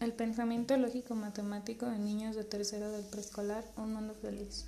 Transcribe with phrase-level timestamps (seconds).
[0.00, 4.64] El pensamiento lógico-matemático de niños de tercero del preescolar, un mundo feliz.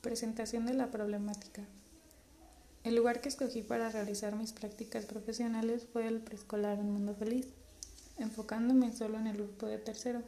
[0.00, 1.62] Presentación de la problemática.
[2.82, 7.46] El lugar que escogí para realizar mis prácticas profesionales fue el preescolar Un Mundo Feliz,
[8.18, 10.20] enfocándome solo en el grupo de tercero.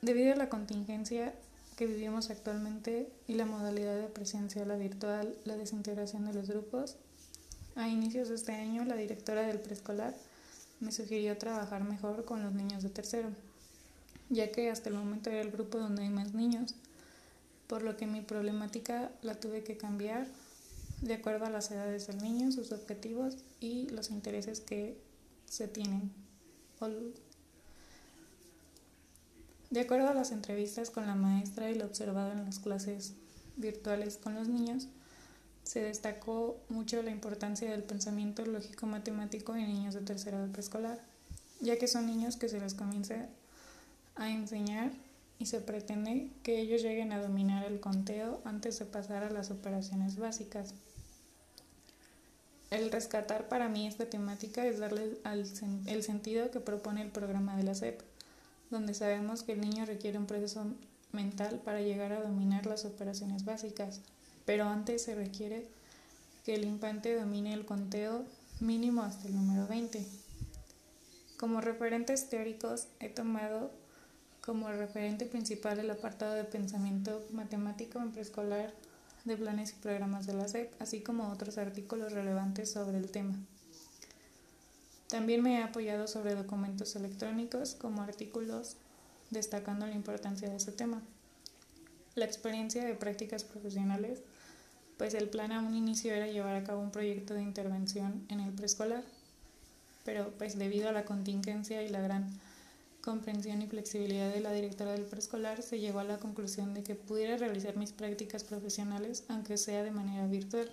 [0.00, 1.34] Debido a la contingencia
[1.76, 6.96] que vivimos actualmente y la modalidad de presencial a virtual, la desintegración de los grupos,
[7.74, 10.14] a inicios de este año la directora del preescolar
[10.80, 13.30] me sugirió trabajar mejor con los niños de tercero,
[14.28, 16.74] ya que hasta el momento era el grupo donde hay más niños,
[17.66, 20.26] por lo que mi problemática la tuve que cambiar
[21.02, 24.98] de acuerdo a las edades del niño, sus objetivos y los intereses que
[25.46, 26.10] se tienen.
[29.70, 33.14] De acuerdo a las entrevistas con la maestra y lo observado en las clases
[33.56, 34.88] virtuales con los niños,
[35.66, 41.00] se destacó mucho la importancia del pensamiento lógico-matemático en niños de tercera de preescolar,
[41.60, 43.26] ya que son niños que se les comienza
[44.14, 44.92] a enseñar
[45.40, 49.50] y se pretende que ellos lleguen a dominar el conteo antes de pasar a las
[49.50, 50.72] operaciones básicas.
[52.70, 57.64] El rescatar para mí esta temática es darle el sentido que propone el programa de
[57.64, 58.02] la SEP,
[58.70, 60.64] donde sabemos que el niño requiere un proceso
[61.10, 64.00] mental para llegar a dominar las operaciones básicas,
[64.46, 65.68] pero antes se requiere
[66.44, 68.24] que el infante domine el conteo
[68.60, 70.06] mínimo hasta el número 20.
[71.36, 73.70] Como referentes teóricos he tomado
[74.40, 78.72] como referente principal el apartado de pensamiento matemático en preescolar
[79.24, 83.34] de planes y programas de la SEP, así como otros artículos relevantes sobre el tema.
[85.08, 88.76] También me he apoyado sobre documentos electrónicos como artículos
[89.30, 91.02] destacando la importancia de ese tema.
[92.14, 94.22] La experiencia de prácticas profesionales
[94.96, 98.40] pues el plan a un inicio era llevar a cabo un proyecto de intervención en
[98.40, 99.04] el preescolar,
[100.04, 102.30] pero pues debido a la contingencia y la gran
[103.02, 106.94] comprensión y flexibilidad de la directora del preescolar, se llegó a la conclusión de que
[106.94, 110.70] pudiera realizar mis prácticas profesionales, aunque sea de manera virtual,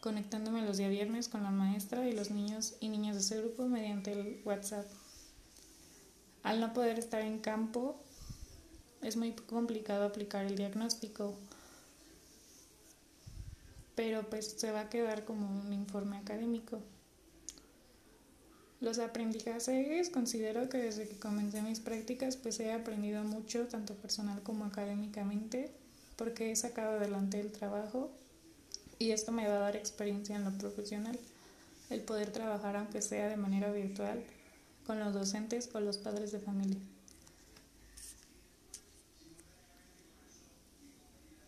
[0.00, 3.66] conectándome los días viernes con la maestra y los niños y niñas de ese grupo
[3.66, 4.86] mediante el WhatsApp.
[6.42, 7.96] Al no poder estar en campo,
[9.00, 11.36] es muy complicado aplicar el diagnóstico
[13.94, 16.80] pero pues se va a quedar como un informe académico.
[18.80, 24.42] Los aprendizajes considero que desde que comencé mis prácticas pues he aprendido mucho tanto personal
[24.42, 25.70] como académicamente
[26.16, 28.10] porque he sacado adelante el trabajo
[28.98, 31.18] y esto me va a dar experiencia en lo profesional,
[31.90, 34.22] el poder trabajar aunque sea de manera virtual
[34.86, 36.80] con los docentes o los padres de familia.